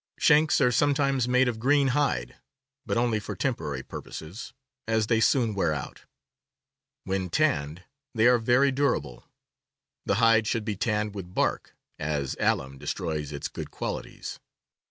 [0.17, 2.35] Shanks are sometimes made of green hide,
[2.87, 4.51] but only for temporary purposes,
[4.87, 6.05] as they soon wear out;
[7.03, 7.83] when tanned
[8.15, 9.25] they are very durable.
[10.07, 14.39] The hide should be tanned with bark, as alum destroys its good qualities.